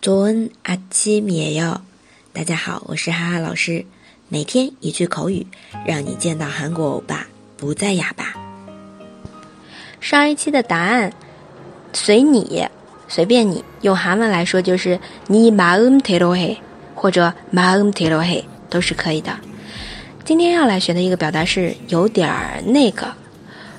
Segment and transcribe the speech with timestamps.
[0.00, 1.80] 早安，阿七米哟！
[2.32, 3.84] 大家好，我是哈哈老师。
[4.28, 5.46] 每天一句口语，
[5.86, 7.26] 让你见到韩国欧巴
[7.56, 8.34] 不再哑巴。
[10.00, 11.12] 上一期的答案
[11.92, 12.66] 随你，
[13.08, 13.64] 随便你。
[13.82, 14.98] 用韩文来说就是
[15.28, 16.58] 你마음대로 해，
[16.94, 19.38] 或者마음대로 해， 都是可以的。
[20.24, 23.14] 今天要来学的一个表达是有点儿那个，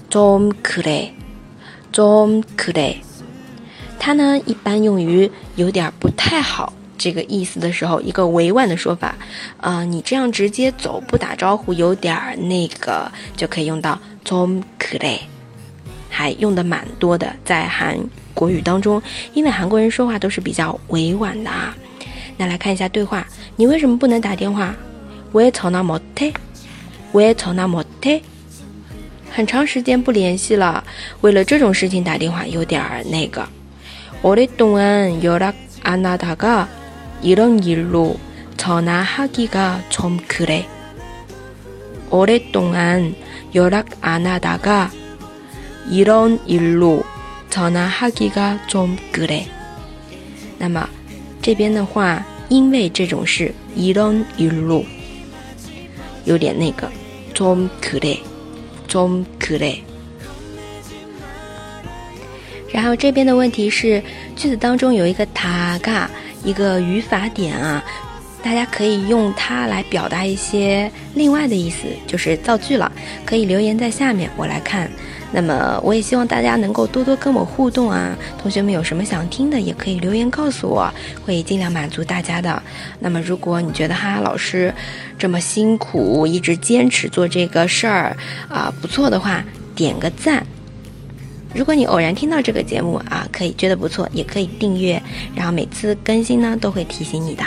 [0.10, 1.12] 좀그 래，
[1.92, 2.98] 좀그 래。
[4.01, 9.15] 它呢，一般用于有点不太好这个意思的时候，一个委婉的说法。
[9.59, 15.21] 啊，你这样直接走不打招呼，有点儿那个，就可以用到从可类，
[16.09, 17.99] 还用的蛮多的，在韩
[18.33, 19.01] 国语当中，
[19.35, 21.77] 因为韩国人说话都是比较委婉的啊。
[22.39, 24.75] 那来看一下对话，你为什么不能打电话？
[25.31, 26.33] 我也吵那么忒，
[27.13, 27.69] 我也吵那，
[29.31, 30.83] 很长时间不联系了，
[31.21, 33.47] 为了这种事情打电话，有点儿那个。
[34.24, 36.68] 오랫동안 연락 안 하다가
[37.22, 38.18] 이런 일로
[38.58, 40.68] 전화하기가 좀 그래.
[42.10, 43.16] 오랫동안
[43.54, 44.92] 연락 안 하다가
[45.90, 47.04] 이런 일로
[47.50, 49.48] 전화하기가 좀 그래.
[50.58, 50.90] 那么
[51.42, 54.86] 这边的话，因为这种事 이런 일로
[56.26, 56.90] 有点那个，
[57.34, 58.20] 좀 그래,
[58.88, 59.84] 좀 그래.
[62.73, 64.03] 然后这边的问题是，
[64.37, 66.09] 句子当中有一个塔嘎，
[66.45, 67.85] 一个语法点啊，
[68.43, 72.91] 大家可以用它来表达一些另外的意思，就是造句了。
[73.25, 74.91] 可以留言在下面，我来看。
[75.33, 80.93] 那么我也希望大家能够多多跟我互动啊，同学们有什么想听的，也可以留言告诉我，
[81.25, 82.61] 会尽量满足大家的。
[82.99, 84.75] 那么如果你觉得哈哈老师
[85.19, 88.17] 这么辛苦，一直坚持做这个事儿
[88.49, 90.45] 啊不错的话，点个赞。
[91.55, 95.03] 如果你偶然听到这个节目啊，可以觉得不错，也可以订阅，
[95.35, 97.45] 然后每次更新呢都会提醒你的。